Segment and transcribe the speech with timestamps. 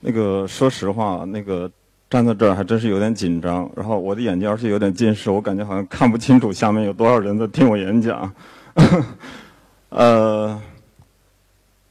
[0.00, 1.70] 那个说实话，那个
[2.08, 3.70] 站在这儿还真是有点紧张。
[3.76, 8.32] 然后我的眼睛而且有点近视，我感觉好像看不清楚下面有多少人在听我演讲。
[9.90, 10.58] 呃，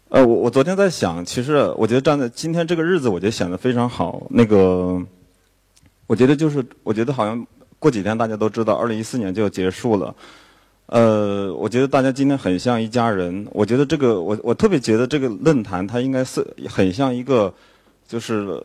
[0.09, 4.25] 呃，我我昨天在想，其实我觉得站在今天这个日子，我觉得显得非常好。
[4.29, 4.99] 那个，
[6.07, 7.45] 我觉得就是，我觉得好像
[7.77, 10.15] 过几天大家都知道，二零一四年就要结束了。
[10.87, 13.45] 呃，我觉得大家今天很像一家人。
[13.51, 17.53] 我觉得这个，我我特别觉得这个论坛它应该是很像一个。
[18.09, 18.59] 就是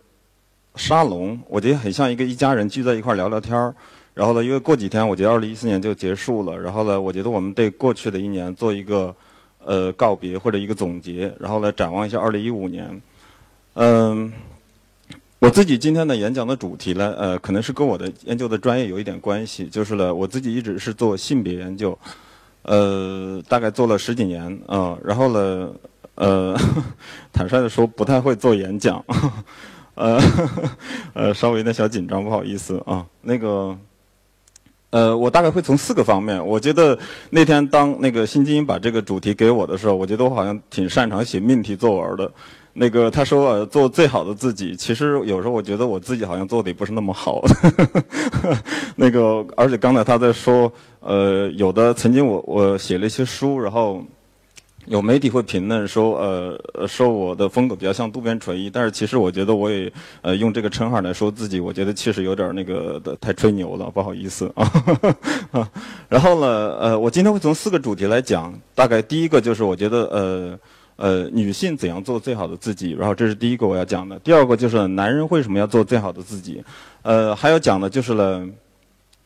[0.75, 3.75] 沙龙，我觉得很像一个一家人聚在一块聊聊天儿。
[4.15, 6.59] 然后呢，因为过几天，我觉得二零一四年就结束了。
[6.59, 9.15] 然后呢，我觉得我们对过去的一年做一个
[9.63, 13.03] 呃告别或者一个总结，然后来展望一下二零一五年。
[13.75, 14.33] 嗯，
[15.41, 19.67] 我自己今天的演讲的主题呢，呃，可能是跟我的研究的专业有一点关系。
[19.67, 21.99] 就是呢，我自己一直是做性别研究，
[22.63, 24.97] 呃，大概做了十几年啊。
[25.05, 25.71] 然后呢。
[26.17, 26.57] 呃，
[27.33, 29.05] 坦率的说，不太会做演讲，
[29.97, 30.21] 呃，
[31.13, 33.05] 呃，稍微有点小紧张，不好意思啊。
[33.23, 33.77] 那个，
[34.91, 36.45] 呃，我大概会从四个方面。
[36.47, 36.97] 我觉得
[37.31, 42.31] 那天当那个新金把这个主题给我的时候，我觉得我好像挺擅长写命题作文的。
[42.77, 47.41] 那个他说做最好的自己，其实有时候我觉得我自己好像做的也不是那么好。
[48.95, 54.01] 那个，而且刚才他在说，呃，有的曾经我我写了一些书，然后。
[54.87, 59.91] 有媒体会评论说，呃，说我的风格比较像渡边淳一，但是其实我觉得我也，
[60.21, 64.71] 呃，用这个称号来说自己，我觉得确实有点那个的太吹牛了，不好意思啊。
[66.09, 70.59] 然后呢，呃，我今天会从四个主题来讲，大概第一个就是我觉得，呃，
[70.97, 74.19] 呃，女性怎样做最好的自己，然后这是第一个我要讲的。
[74.19, 76.63] 第二个就是男人为什么要做最好的自己，
[77.03, 78.47] 呃，还要讲的就是了。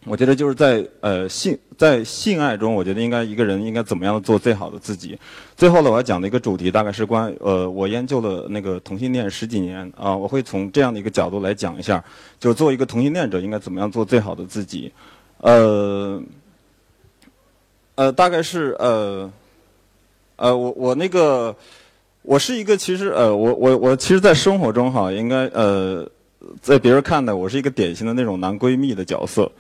[0.09, 5.19] 我觉得就是在呃性在性爱中，我觉得应该一个人应该怎么样做最好的自己。
[5.56, 12.03] 最后呢，我要讲的一个主题大概是关呃我研究了那个同性恋十几年啊，我会从这样的一个角度来讲一下，
[12.41, 14.91] 就作为一个同性恋者应该怎么样做最好的自己。
[15.39, 16.20] 呃
[17.95, 19.30] 呃，大概是呃
[20.36, 21.55] 呃我我那个
[22.23, 26.08] 我是一个其实呃我我我其实，在生活中哈，应该呃
[26.61, 29.51] 在别人看来，我是一个典型的那种男闺蜜的角色。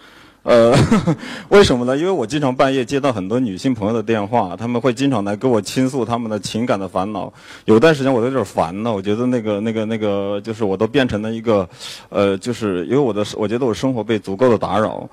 [0.44, 0.74] 呃，
[1.50, 1.96] 为什么呢？
[1.96, 7.30] 因为我经常半夜接到很多女性朋友的电话，他们会经常来跟我倾诉他们的情感的烦恼。
[7.66, 11.68] 有段时间我都有点烦了，我觉得那个、那个、那个，就是我都变成了一个，
[12.08, 15.08] 呃，就是因为我的，我觉得我生活被足够的打扰。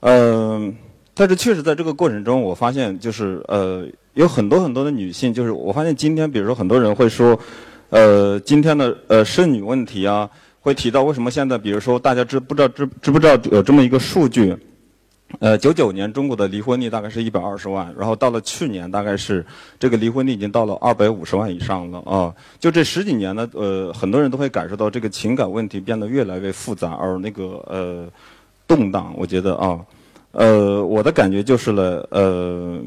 [0.00, 0.74] 嗯，
[1.14, 7.38] 但是确实在这个过程中，我发现就是呃，有很多很多的女性，就是我发现今天，比如说很多人会说，
[7.90, 10.28] 呃，今天的呃剩女问题啊，
[10.60, 14.56] 会提到为什么现在，比如说大家知不知道知知不知道有这么一个数据？
[15.38, 19.46] 呃，九九年中国的离婚率大概是一百二十万，然后到了去年，大概是
[19.78, 22.34] 这个离婚率已经到了二百五十万以上了啊！
[22.58, 28.08] 就这十几年呢，呃，很多人都会感受到这个情感问题变得越来越复杂，而那个呃
[28.66, 29.14] 动荡。
[29.16, 29.78] 我觉得啊，
[30.32, 32.80] 呃，我的感觉就是了，呃，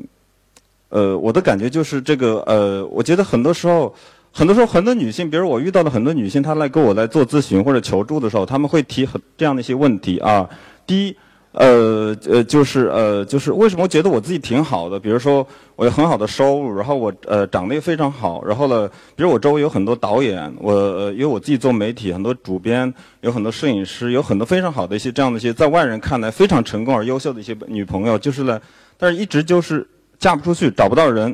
[0.90, 3.96] 呃，我的感觉就是这个呃，我觉得很多时候，
[4.34, 10.50] 很多时候很多女性，比如我遇到的很多女性，她来跟我来做咨询或者求助的时候，她们会提很这样的一些问题啊，
[10.86, 11.16] 第一。
[11.56, 15.00] 呃呃，就是呃，就是为什么我觉得我自己挺好的？
[15.00, 15.46] 比如说，
[15.76, 28.60] 我有很好的收入，然后我呃长得也非常好，然后呢，比如我周围有很多导演，我呃因为我自己做媒体，很多主编，有很多摄影师，有很多非常好的一些这样的一些在外人看来非常成功而优秀的一些女朋友，就是呢，
[28.98, 31.26] 但是一直就是嫁不出去，找不到人，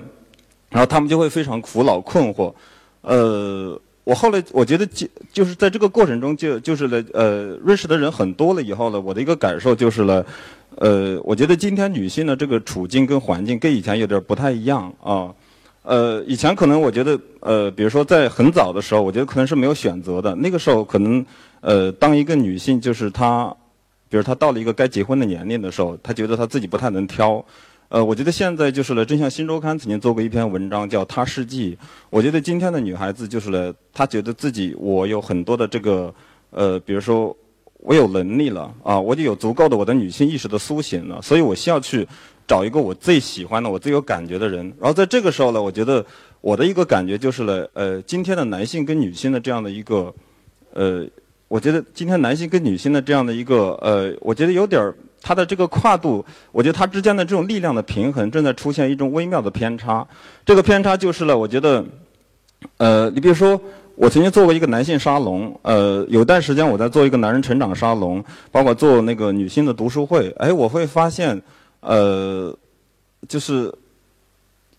[0.69, 2.53] 然后他们就会非常苦恼困惑，
[3.01, 3.79] 呃。
[4.05, 10.25] 我后来我觉得就就是在这个过程中就就是了呃认识的人很多了以后呢，我的一个感受就是了，
[10.77, 15.31] 呃，我觉得今天女性的这个处境跟环境跟以前有点不太一样啊，
[15.83, 21.23] 呃，以前可能我觉得呃，比如说在很早的时候，我觉得可能是没有选择的，那个时候可能
[21.61, 23.55] 呃，当一个女性就是她，
[24.09, 27.45] 比如她到了一个该结婚的年龄的时候，她觉得她自己不太能挑。
[27.89, 31.75] 呃，我觉得现在就是了，正像《新周刊》曾经做过一篇文章，叫《他世纪》。
[32.11, 36.13] 我觉得今天的女孩子就是了，她觉得自己我有很多的这个，
[36.51, 37.35] 呃，比如说
[37.79, 42.08] 我有能力了啊，我就有足够的我的女性意识的苏醒了，所以我需要去
[42.47, 44.72] 找一个我最喜欢的、我最有感觉的人。
[44.79, 46.05] 然后在这个时候呢，我觉得
[46.41, 50.14] 我的一个感觉就是了，呃，今天的男性跟女性的这样的一个，
[50.73, 51.08] 呃，
[51.49, 54.96] 我觉得今天男性跟女性的这样的一个，呃，我觉得有点儿。
[55.22, 60.07] 它的这个跨度，我觉得它之间的这种力量的平衡正在出现一种微妙的偏差。
[60.46, 61.84] 这个偏差就是了，我觉得，
[62.78, 63.59] 呃，你比如说，
[63.96, 71.41] 我曾经做过一个男性沙龙，呃，有段时间我在做一个男人成长沙龙，包括做那个女性的读书会，哎，我会发现，
[71.81, 72.57] 呃，
[73.28, 73.69] 就是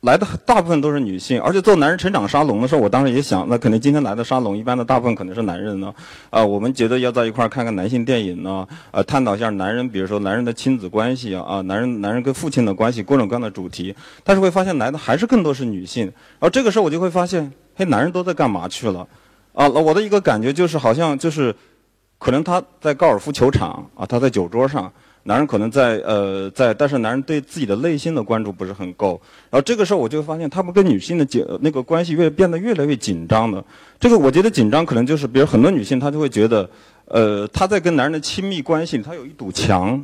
[0.01, 5.93] 来的大部分都是女性，而且做男人成长沙龙的时候，我当时也想，那肯定今天来的沙龙一般的大部分可能是男人呢。
[6.31, 13.95] 啊，我们觉得要在一块儿看看男性电影呢，呃，探讨一下男人，比如说男人的亲子关系啊，啊，男人男人跟父亲的关系，各种各样的主题。
[14.25, 19.07] 但是会发现来的还是更多是女性，而这个时候我就会发现，嘿，男人都在干嘛去了？
[19.53, 21.55] 啊，我的一个感觉就是好像就是，
[22.19, 24.91] 可能他在高尔夫球场啊，他在酒桌上。
[25.25, 29.21] 男人可能在呃在，但是男人对自己的内心的关注不是很够。
[29.51, 33.63] 然后这个时候我就发现，他们跟女性的紧那个关系越变得越来越紧张的。
[33.99, 36.69] 这个我觉得紧张可能就是，比如很多女性她就会觉得，
[37.05, 40.03] 呃，她在跟男人的亲密关系，她有一堵墙，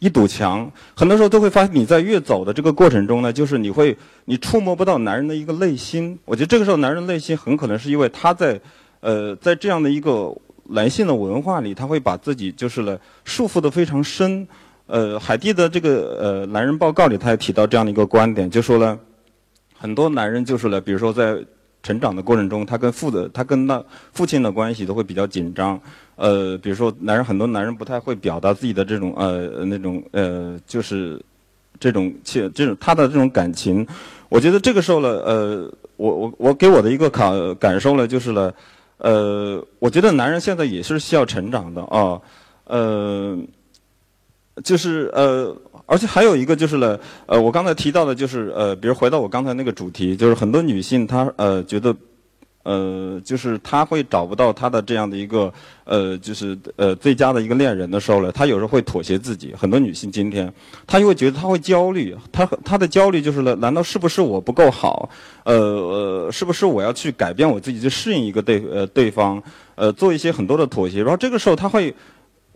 [0.00, 0.70] 一堵墙。
[0.94, 6.18] 很多时候都会发现，你在越走的这个过程中呢，就是你会你触摸不到男人的一个内心。
[6.26, 8.60] 我觉得这个时候男人内心很可能是因为他在
[9.00, 10.36] 呃在这样的一个。
[10.68, 14.46] 男性的文化里，他会把自己就是了束缚的非常深。
[14.86, 18.98] 呃，海蒂的这个呃男人报告里，他也提到这样的一个观点，就说了
[19.76, 21.36] 很多男人就是了，比如说在
[21.82, 23.84] 成长的过程中，他跟父的他跟那
[24.14, 25.78] 父亲的关系都会比较紧张。
[26.16, 31.20] 呃，比如说男人很多男人不太会表达自己的这种呃那种呃就是
[31.78, 33.86] 这种切这种他的这种感情。
[34.30, 38.54] 我觉得这个时候呢，呃，我我我给我的一个感感受呢，就是了。
[38.98, 42.20] 呃，我觉得男人现在也是需要成长的啊，
[42.64, 43.38] 呃，
[44.62, 45.56] 就是呃，
[45.86, 51.94] 而且还有一个就是呢，呃，我刚才提到的就是呃，比如回到我刚才那个主题，就是很多女性她呃觉得。
[52.68, 55.50] 呃，就是他会找不到他的这样的一个
[55.84, 59.54] 呃，就是呃最佳的一个恋人的时候呢，他有时候会妥协自己。
[59.56, 60.52] 很多女性今天，
[60.86, 65.08] 她就会觉得她会焦虑，她她的焦虑就是呢，难道是不是我不够好？
[65.44, 69.42] 呃呃，是不是我要去改变我自己去适应一个对呃对方？
[69.74, 70.98] 呃，做一些很多的妥协。
[70.98, 71.94] 然后这个时候，她会。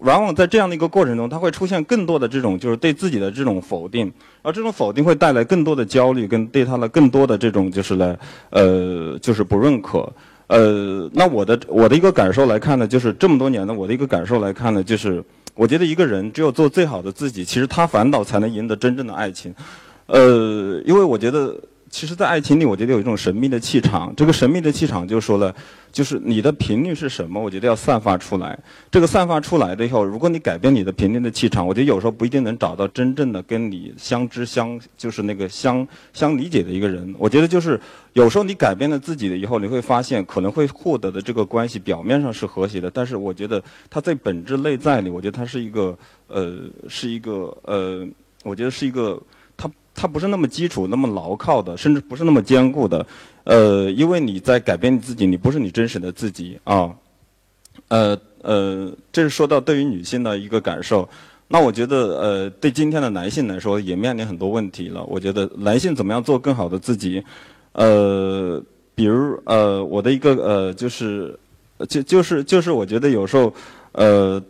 [0.03, 4.13] 往往在这样的一个过程中，他会出现更多的这种就是对自己的这种否定，
[4.43, 8.17] 而这种否定会带来更多的焦虑，跟对他的更多的这种就是呢，
[8.51, 10.13] 呃，就是不认可。
[10.49, 15.23] 呃，那我的我的一个感受来看呢，就是这么多年呢，我的一个感受来看呢，就是
[15.55, 19.55] 我觉得一个人只有做最好的自己，其实他反倒才能赢得真正的爱情。
[20.07, 21.57] 呃，因为我觉得。
[21.93, 24.13] 其实，在爱情里，我觉得有一种神秘的气场。
[24.17, 25.55] 这个神秘的气场就说了，
[25.93, 28.59] 就是你的频率是什么，我觉得要散发出来。
[28.91, 37.15] 这个散发出来的以后，如果你改变你的频率的气场，我觉得有时候不一定能找到真正的跟你相知相，就是那个相相理解的一个人。
[37.19, 37.79] 我觉得就是
[38.15, 45.95] 有时候你改变了自己的以后，你会发现可能会获得的这个关系表面上是和谐的，但是我觉得它在本质内在里，我觉得它是一个
[46.29, 46.57] 呃，
[46.89, 48.09] 是一个呃，
[48.45, 49.23] 我觉得是一个。
[50.03, 53.07] 它不是那么基础、那么牢靠的，甚至不是那么坚固的，
[53.45, 56.91] 呃，因为你在改变你自己，你不是你真实的自己啊，
[57.87, 61.09] 呃呃，这是说到对于女性的一个感受。
[61.47, 65.05] 那我觉得，呃，对今天的男性来说，也面临很多问题了。
[65.05, 67.23] 我觉得男性怎么样做更好的自己？
[67.75, 68.61] 呃，
[68.97, 71.39] 比如呃，我的一个呃，就是
[71.89, 73.55] 就就是就是，我觉得有时候
[73.93, 74.43] 呃。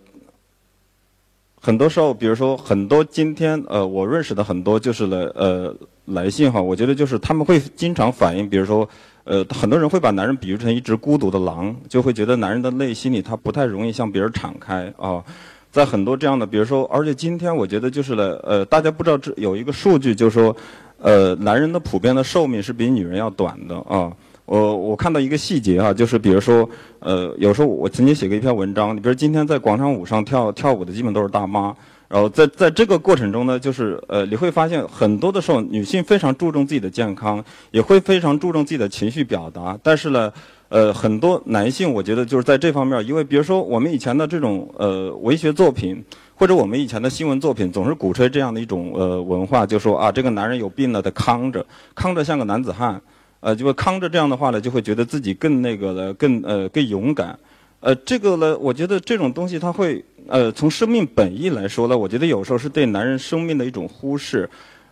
[1.64, 5.72] 很多时候，比如说很多今天呃，我认识的很多就是来呃
[6.06, 8.88] 来信哈，我觉得就是他们会经常反映，比如说
[9.22, 15.22] 呃，很多人会把男人比喻成一只孤独的狼，就会觉得男人的内心里他不太容易向别人敞开啊。
[15.70, 20.56] 在很多这样的，比如说，而且今天我觉得就是呢，呃，大家不知道这有一个数据，就是说，
[20.98, 24.12] 呃，男人的普遍的寿命是比女人要短的啊。
[24.52, 26.68] 我我看到一个细节啊，就是比如说，
[26.98, 31.74] 呃，有时候我曾经写过一篇文章，你比如今天在广场舞上跳跳舞的基本都是大妈，
[32.06, 40.30] 然后在在这个过程中呢，就是呃，你会发现很多的时候，女性非常注重自己的健康，也会非常注重自己的情绪表达，但是呢，
[40.68, 46.04] 呃，很多男性我觉得就是在这方面，因为比如说我们以前的这种呃文学作品，
[46.34, 53.00] 或者我们以前的新闻作品，总是鼓吹这样的一种呃文化，就说啊，这个男人有病了得扛着，扛着像个男子汉。
[53.42, 57.36] 呃，就会扛着这样的话呢，就会觉得自己更那个了，更呃更勇敢。
[57.80, 64.48] 呃，这个呢，我觉得这种东西它会呃从生命本意来说呢，我觉得有时候是对男人生命的一种忽视。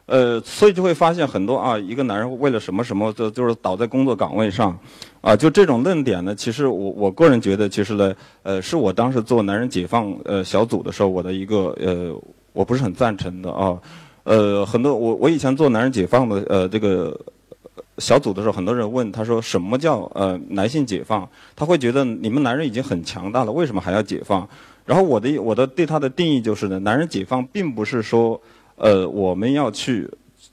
[0.07, 4.77] 呃，所以就会发现很多啊，一个男人为了什么什么就就是倒在工作岗位上，
[5.21, 12.13] 啊，就这种论点呢，其实我我个人觉得，其实呢，呃，是我当时做男人解放呃小组的时候，我的一个呃，
[12.53, 13.79] 我不是很赞成的啊。
[14.25, 17.17] 呃，很多我我以前做男人解放的呃这个。
[17.99, 24.49] 小组的时候，很多人问他说：“什么叫呃男性解放？”他会觉得你们男人已经很强大了，为什么还要解放？
[24.87, 28.41] 然后我的我的对他的定义就是呢，男人解放并不是说
[28.77, 30.09] 呃我们要去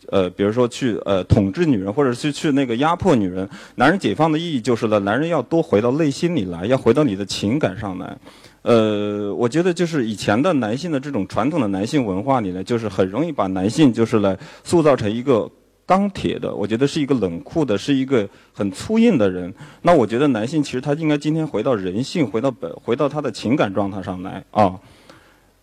[0.09, 3.49] 呃比如说去呃统治女人，或者是去那个压迫女人。
[3.75, 8.17] 男人解放的意义就是呢，男人要多回到内心里来，要回到你的情感上来。
[8.61, 15.49] 呃，我觉得就是以前的男性的这种传统的男性文化里呢，就是很容易把男性就是来塑造成一个。
[15.87, 19.51] 钢铁的，我觉得是一个冷酷的，是一个很粗硬的人。
[19.81, 24.77] 那我觉得男性其实他应该今天回到人性，回到本，回到他的情感状态上来啊。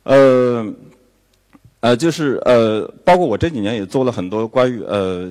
[0.05, 0.67] 呃，
[1.81, 5.31] 呃，就是呃，包括我这几年也做了很多关于呃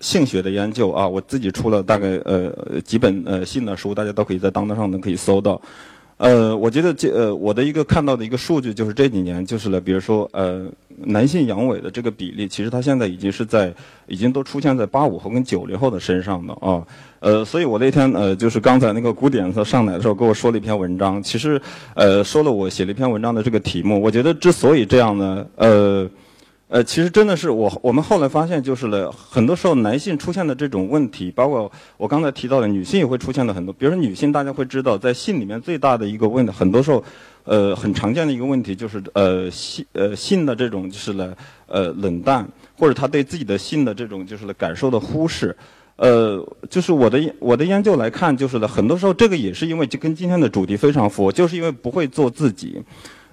[0.00, 2.52] 性学的研究啊，我自己出了大概呃
[2.84, 5.60] 几本呃性的书，大家都可以在当当上能可以搜到。
[6.18, 10.66] 呃，我觉得这呃，我的一个看到的一个数据就是这几年就是了，比如说呃，
[11.04, 13.72] 男性阳痿的这个比例，其实它现在已经是在，
[14.06, 16.82] 已经都出现在八五后跟九零后的身上的啊。
[17.20, 21.60] 呃，所以我那天呃，就是刚才那个古典他上来的时候跟我说了一篇文章，其实
[21.94, 24.00] 呃，说了我写了一篇文章的这个题目。
[24.00, 26.08] 我觉得之所以这样呢，呃。
[26.68, 33.72] 呃，其实真的是我，我们后来发现就是了，很多时候男性出现的这种问题，包括我刚才提到的女性也会出现的很多。
[33.72, 37.04] 比如说女性，大家会知道，在性里面最大的一个问题，很多时候，
[37.44, 41.36] 呃，很常见的一个问题就是呃性呃性的这种就是了
[41.68, 42.44] 呃冷淡，
[42.76, 45.56] 或者他对自己的性的这种就是了感受的忽视。
[45.94, 52.82] 呃，就是我的我的研究来看，就是了，很多时候这个也是因为就跟今天的主题非常符合，就是因为不会做自己。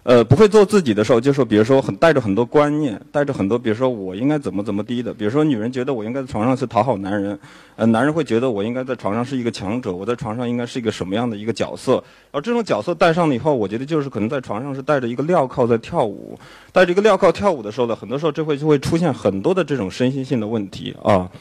[0.03, 5.13] 呃，不会做自己的时候，就说，比如说，很带着很多观念，带着很多，比如说，我应该怎么怎么低的。
[5.13, 7.39] 比如说，女人觉得我应该在床上去讨好男人，
[7.77, 12.03] 呃，男人会觉得我应该在床上是一个强者，我在床上应该是一个什么样的一个角色。
[12.31, 16.37] 而这种角色戴上了以后，我觉得就是可能在床上是带着一个镣铐在跳舞，
[16.73, 21.31] 带着一个镣铐跳舞的时候呢，很多时候这会就会出现很多的这种身心性的问题啊。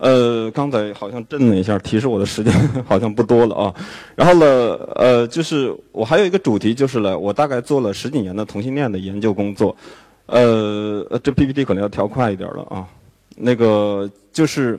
[0.00, 2.50] 呃，刚才好像震了一下，提示我的时间
[2.88, 3.74] 好像不多了啊。
[4.16, 9.76] 然后呢，呃，就是我还有一个主题，就是呢，我大概做了十几年的同性恋的研究工作。
[10.24, 12.88] 呃，这 PPT 可能要调快一点了啊。
[13.36, 14.78] 那个就是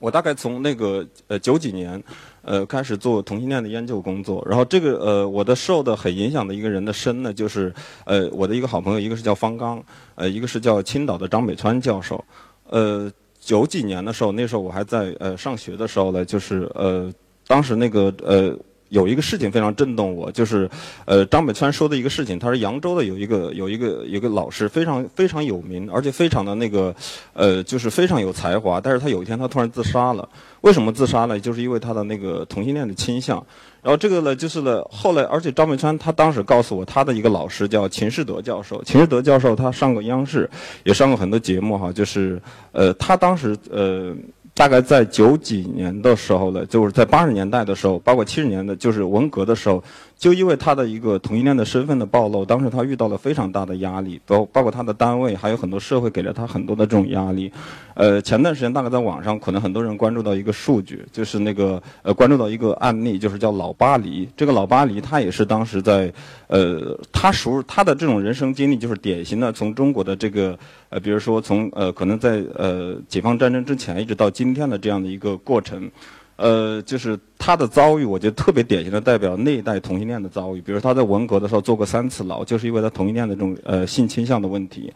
[0.00, 2.02] 我大概从那个呃九几年
[2.42, 4.44] 呃开始做同性恋的研究工作。
[4.50, 7.72] 然后这个呃我的受的很影响的一个人的身呢，就是
[8.04, 9.80] 呃我的一个好朋友，一个是叫方刚，
[10.16, 12.24] 呃一个是叫青岛的张北川教授，
[12.68, 13.08] 呃。
[13.44, 17.12] 九几年的时候，那时候我还在呃上学的时候呢，就是呃
[17.46, 18.56] 当时那个呃
[18.94, 20.70] 有一个事情非常震动我，就是
[21.04, 26.94] 呃张北川说的一个事情，他说扬州的有一个有一个有一个老师非常非常有名，而且非常的那个
[27.32, 30.28] 呃就是非常有才华，但是他有一天他突然自杀了，
[30.60, 31.38] 为什么自杀呢？
[31.40, 33.44] 就是因为他的那个同性恋的倾向。
[33.82, 38.82] 然后这个呢，就是呢，后来，而且张北川他当时告诉我，他的一个老师叫秦世德教授。
[38.82, 40.48] 秦世德教授他上过央视，
[40.84, 41.92] 也上过很多节目哈。
[41.92, 42.40] 就是，
[42.72, 44.16] 呃，他当时呃，
[44.54, 49.82] 大概在九几年的时候呢，就是在八十年代的时候，包括七十年代，就是文革的时候。
[50.16, 57.52] 就因为他的一个同性恋的身份的暴露，当时他遇到了非常大的压力，包包括他的单位，还有很多社会给了他很多的这种压力。
[57.94, 64.28] 呃，前段时间大概在网上，可能很多人关注到一个数据，就是那个呃，关注到一个案例，就是叫老巴黎。
[64.36, 66.12] 这个老巴黎他也是当时在
[66.46, 75.90] 呃，他属他的这种人生经历，就是典型的从中国的这个呃，比如说从呃，可能在呃解放战争之前一直到今天的这样的一个过程。
[76.36, 80.60] 呃，就是他的遭遇，我觉得特别典型的代表那一代同性恋的遭遇。
[80.60, 84.92] 比如他在文革的时候坐过三次牢，就是因为他同性恋的这种呃性倾向的问题。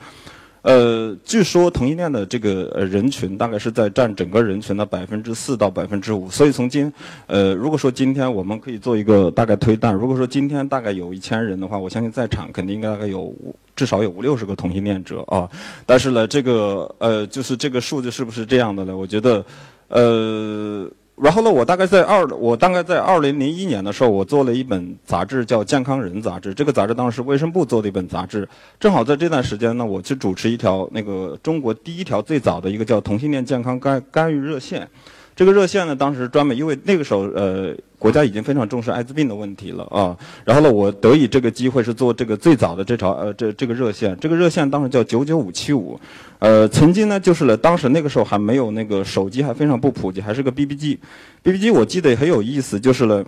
[0.62, 6.28] 呃，据说同性恋的这个人群大概是在占整个人群的百分之四到百分之五。
[6.28, 6.92] 所以从今
[7.28, 13.32] 呃，如果说今天我们可以做一个大概推断，如果说今天大概有一千人的话，我相信在场肯定应该大概有
[13.76, 15.48] 至少有五六十个同性恋者啊。
[15.86, 18.96] 但是呢，这个呃，就是这个数字是不是这样的呢？
[18.96, 19.44] 我觉得
[19.86, 20.90] 呃。
[21.20, 26.54] 然后呢，我大概在二，我大概在二零零一年的时候，我做了一本杂志，叫《健康人》杂志。
[26.54, 28.48] 这个杂志当时卫生部做的一本杂志，
[28.78, 34.88] 正好在这段时间呢，我去主持一条那个中国第一条最早的一个叫同性恋健康干干预热线。
[35.38, 40.18] 这个热线呢，当时专门因为那个时候，呃，国家已经非常重视艾滋病的问题了啊。
[40.44, 44.18] 然后呢，我得以这个机会是做这个最早的这条呃这这个热线。
[44.20, 45.96] 这个热线当时叫九九五七五，
[46.40, 50.98] 呃，曾经呢就是呢，当时那个时候还没有那个手机，还非常不普及，还是个 BB 机。
[51.44, 53.24] BB 机我记得也很有意思，就是呢，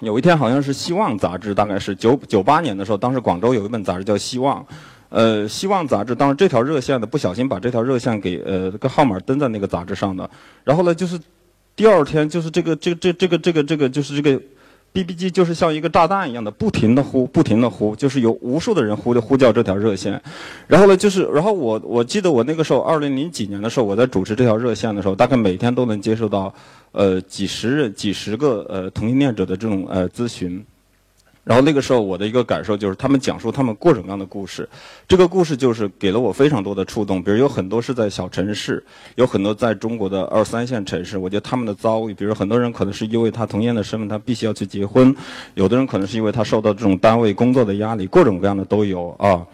[0.00, 4.60] 有一天好像是《希望》杂志，大概是九九八年的时候，当时广州有一本杂志叫《希望》。
[5.12, 10.28] 呃，希望杂志当时这条热线呢，不小心把这条热线给呃个号码登在那个杂志上的，
[10.64, 11.20] 然后呢，就是
[11.76, 14.40] 第二天就是这个这这这个这个这个就是这个
[14.94, 20.18] BB 机就是像一个炸弹一样的不停的呼不停的呼，就是有无数的人呼的呼叫这条热线，
[20.66, 26.52] 然后呢就是然后我我记得我那个时候二零零几年的时候我在主持这条热线的时候，大概每天都能接受到
[26.92, 30.64] 呃几十人几十个呃同性恋者的这种呃咨询。
[31.44, 34.68] 然后那个时候，我的一个感受就是，他们讲述他们各种各样的故事，
[35.08, 37.20] 这个故事就是给了我非常多的触动。
[37.20, 38.80] 比如有很多是在小城市，
[39.16, 41.18] 有很多在中国的二三线城市。
[41.18, 45.12] 我觉得他们的遭遇，比如很多人可能是因为他同样的身份，他必须要去结婚；
[45.54, 49.44] 有的人可能是因为他受到这种单位工作的压力，各种各样的都有啊。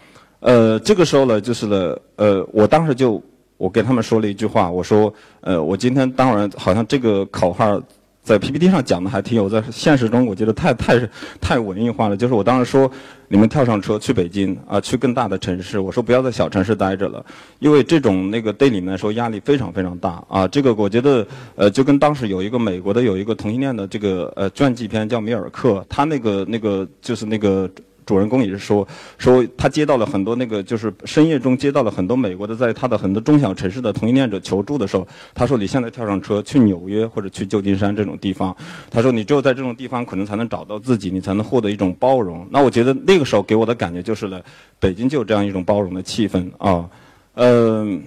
[0.41, 3.19] 呃，这个时候呢，就是呢，呃，我当时就
[3.57, 7.81] 我跟他们说了一句话，我说，呃，我今天当然好像这个口号。
[8.29, 11.09] 在 PPT 上讲的还挺有，在现实中我觉得太太
[11.41, 12.15] 太文艺化了。
[12.15, 12.87] 就是我当时说，
[13.27, 15.79] 你们跳上车去北京啊，去更大的城市。
[15.79, 17.25] 我说不要在小城市待着了，
[17.57, 20.47] 因为这种那个对你们来说压力非常非常大啊。
[20.47, 27.67] 这个我觉得呃，就跟当时有一个美国的有一个同性恋的这个呃传记片叫米尔克，他那个那个就是那个。
[28.09, 28.87] 主人公也是说，
[29.19, 38.55] 说他接到了很多那个，就是深夜中接到了很多美国的，在他的很多中小城市的同性恋者求助的时候，他说：“你现在跳上车去纽约或者去旧金山这种地方，
[38.89, 44.41] 他说你只有在这种地方可能才能找到自己，你才能获得一种包容。”那我觉得那个时候给我的感觉就是了，
[44.79, 46.89] 北京就有这样一种包容的气氛啊，
[47.35, 48.01] 嗯。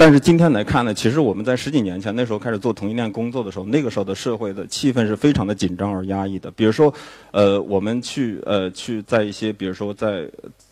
[0.00, 6.48] 但是今天来看呢，其实我们在十几年前那时候开始做同性恋工作的时候，那个时候的社会的气氛是非常的紧张而压抑的。
[6.52, 6.94] 比如说，
[7.32, 10.24] 呃，我们去呃去在一些，比如说在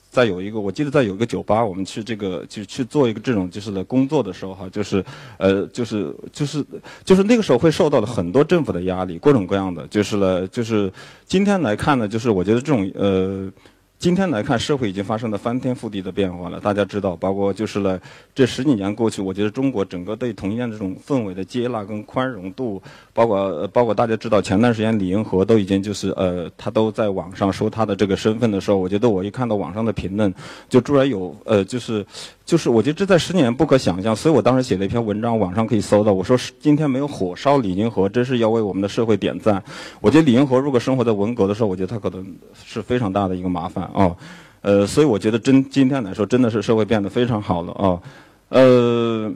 [0.09, 5.04] 在有一个，我记得在有一个酒吧，我们去这个就去做一个这种就是的工作的时候哈，就是
[5.38, 6.64] 呃就是就是
[7.04, 10.90] 就是那个时候会受到了很多政府的压力，各种各样的，就是了就是
[11.26, 13.50] 今天来看呢，就是我觉得这种呃。
[13.98, 16.60] 今天来看，社会已经发生了翻天覆地的变化了。
[16.60, 17.98] 大家知道，包括就是呢，
[18.34, 22.80] 这十几年过去，我觉得中国整个对同性恋这种氛围的接纳跟宽容度，
[23.14, 30.32] 包括包括大家知道，前段时间李银河都已经就是呃，他都在网上说他的这个身份的时候，我觉得我一看到网上的评论，
[30.68, 32.04] 就突然有呃，就是。
[32.46, 36.12] 就是我觉得这在十年不可想象，所以我当时写了一篇文章，网上可以搜到。
[36.12, 39.60] 我说今天没有火烧李银河，真是要为我们的社会点赞。
[40.00, 42.24] 我觉得李银河如果生活在文革的时候，我觉得他可能
[42.64, 44.16] 是非常大的一个麻烦哦。
[44.62, 48.00] 呃，所以我觉得真今天来说，真的是社会变得非常好了啊。
[48.48, 49.32] 呃，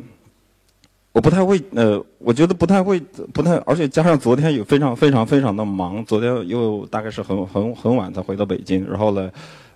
[1.12, 2.98] 我不太会，呃，我觉得不太会，
[3.32, 9.30] 不太，而且加上昨天也非常非常非常的忙，昨天又大概是很很很晚才回到北京，然后呢。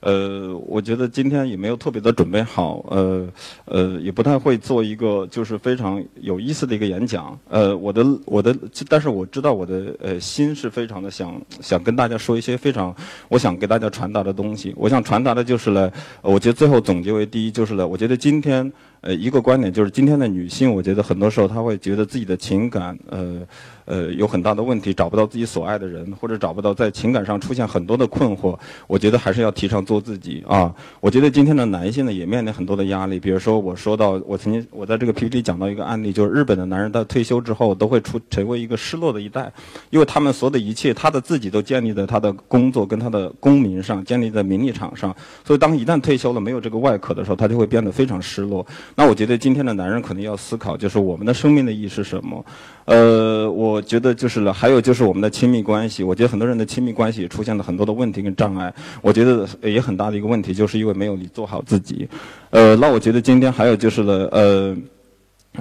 [0.05, 3.27] 呃，我觉得今天也没有特别的准备好，呃，
[3.65, 7.39] 呃，也不太会做一个就是非常有意思的一个演讲。
[7.49, 8.55] 呃，我的我的，
[8.87, 12.95] 但是我知道我的呃心是非常的想想跟大家说一些非常
[13.31, 14.75] 我想给大家传达的东西。
[14.77, 23.41] 我想传达的就是呢，我觉得最后总结为第一就是呢，我觉得今天呃一个观点就是今天的女性，我觉得很多时候她会觉得自己的情感呃。
[23.85, 28.59] 呃，有很大的问题，找不到自己所爱的人，或者找不到在情感上出现很多的困惑。
[28.87, 30.75] 我觉得还是要提倡做自己啊。
[31.01, 33.21] 我觉得今天的男性呢，也面临很多的压力。
[33.21, 39.53] 比如说，我说到我曾经我在这个 PPT 讲到一个案例，就是日本的男人在退休之后都会出成为一个失落的一代，
[39.91, 45.15] 因为他们所有的一切，他的自己都建立在他的工作跟他的功名上，建立在名利场上。
[45.45, 48.67] 所以，当一旦退休了，没有这个外壳的时候，他就会变得非常失落。
[48.97, 52.45] 那我觉得今天的男人可能要思考，就是我们的生命的意义是什么？
[52.87, 54.53] 呃，我觉得就是了。
[54.53, 58.73] 还有就是我们的亲密关系，我觉得很多人的亲密关系也出现了很多的问题跟障碍。
[59.01, 62.07] 我觉得也很大的一个问题，就是因为没有你做好自己。
[62.51, 64.77] 呃，那我觉得今天还有就是了，呃，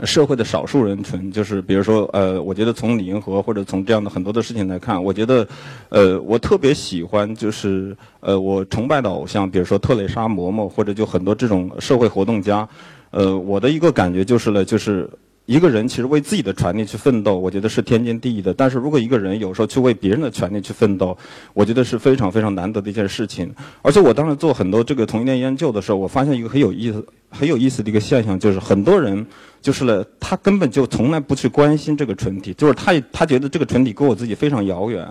[0.04, 5.48] 社会的少数人群，就是比如说，呃，我觉得从李银河或者从这样的很多的事情来看，我觉得，
[5.88, 12.68] 呃，我特别喜欢就是，呃，我崇拜的偶像，比如说特蕾莎、嬷嬷，或者就很多这种社会活动家。
[13.12, 15.10] 呃，我的一个感觉就是了，就是。
[15.46, 18.54] 一个人其实为自己的权利去奋斗，我觉得是天经地义的。
[18.54, 21.18] 但是如果一个人有时候去为别人的权利去奋斗，
[21.54, 23.54] 我觉得是非常非常难得的一件事情。
[23.82, 29.26] 而且我当时做很多这个同性恋研究的时候，我发现一个很有意思、很有意思的一个现象，就是很多人
[29.62, 35.06] 就是呢，他根本就从来不去关心这个群体，就是他他觉得这个群体跟我自己非常遥远。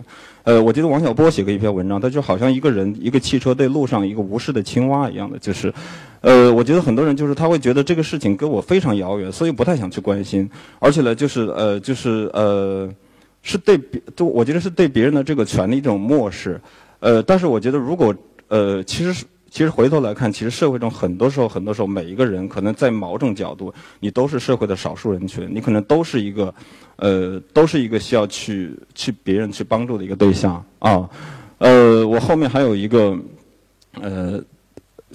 [0.45, 5.73] 呃，我记得王小波写过一篇文章，他就好像一个人一个汽车对路上一个无视的青蛙一样的，就是，
[6.21, 12.89] 呃，我觉得很多人就是他会觉得这个事情跟我非常遥远，所以不太想去关心，而且呢，就是呃，就是呃，
[13.43, 16.61] 是对别，就我觉得是对别人的这个权利一种漠视，
[17.01, 18.15] 呃，但是我觉得如果
[18.49, 19.25] 呃，其实是。
[19.53, 26.55] 其实回头来看，其实社会中很多时候，很多时候，每一个人可能在某种角度，你都是社会的少数人群，你可能都是一个，
[26.97, 31.07] 呃，都是一个需要去去别人去帮助的一个对象啊。
[31.59, 33.15] 呃，我后面还有一个，
[34.01, 34.43] 呃，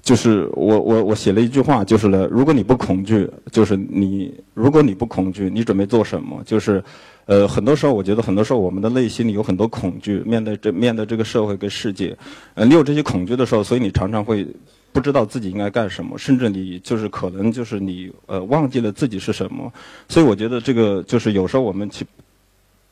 [0.02, 6.42] 就是我我我写了一句话，就是呢，如果你不恐惧，就是你如果你不恐惧，你准备做什么？
[6.46, 6.84] 就是。
[7.28, 12.18] 呃，很多时候我觉得，很多时候我们的内心里有很多恐惧，面对这面对这个社会跟世界，
[12.54, 14.48] 呃，你有这些恐惧的时候，所以你常常会
[14.94, 19.70] 不知道自己应该干什么，甚至你就是可能就是你呃忘记了自己是什么，
[20.08, 22.06] 所以我觉得这个就是有时候我们去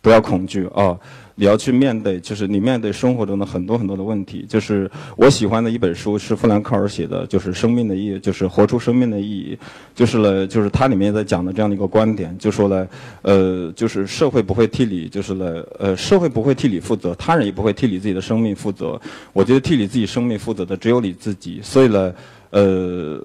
[0.06, 0.96] 不要恐惧啊。
[1.38, 4.46] 你要去面对，就是你面对生活中的很多很多的问题。
[4.48, 9.58] 就是我喜欢的一本书是富兰克尔写的，就是《生命的意义》，就是活出生命的意义。
[9.94, 12.88] 就是呢，就是它里面在讲的这样的一个观点，就说呢，
[13.24, 19.02] 呃，就是社会不会替你，就是呢，呃，社会不会替你负责，他人也不会替你自己的生命负责。
[19.34, 21.60] 我觉得替你自己生命负责的只有你自己。
[21.63, 22.13] 所以呢，
[22.52, 23.20] 呃。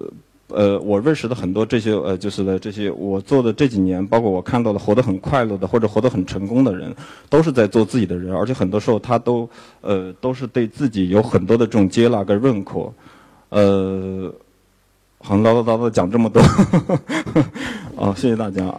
[0.53, 6.93] 呃，我认识的很多这些呃，就是的这些我做的这几年，包括我看到的活得很快乐的或者活得很成功的人，
[7.29, 9.49] 都是在做自己的人，而且很多时候他都
[9.81, 12.91] 呃都是对自己有很多的这种接纳跟认可，
[13.49, 14.33] 呃，
[15.19, 16.41] 好唠唠叨叨讲这么多，
[17.95, 18.75] 好，谢谢大家。